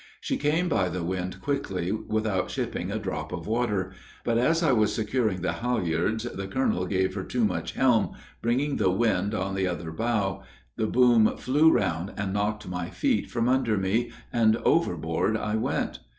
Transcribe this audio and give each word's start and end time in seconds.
She 0.19 0.35
came 0.35 0.67
by 0.67 0.89
the 0.89 1.03
wind 1.03 1.41
quickly 1.41 1.91
without 1.91 2.49
shipping 2.49 2.91
a 2.91 2.97
drop 2.97 3.31
of 3.31 3.45
water, 3.45 3.91
but 4.23 4.39
as 4.39 4.63
I 4.63 4.71
was 4.71 4.91
securing 4.91 5.43
the 5.43 5.53
halyards 5.53 6.23
the 6.23 6.47
colonel 6.47 6.87
gave 6.87 7.13
her 7.13 7.23
too 7.23 7.45
much 7.45 7.73
helm, 7.73 8.13
bringing 8.41 8.77
the 8.77 8.89
wind 8.89 9.35
on 9.35 9.53
the 9.53 9.67
other 9.67 9.91
bow, 9.91 10.41
the 10.75 10.87
boom 10.87 11.37
flew 11.37 11.69
round 11.71 12.13
and 12.17 12.33
knocked 12.33 12.67
my 12.67 12.89
feet 12.89 13.29
from 13.29 13.47
under 13.47 13.77
me, 13.77 14.11
and 14.33 14.55
overboard 14.65 15.37
I 15.37 15.55
went. 15.55 15.99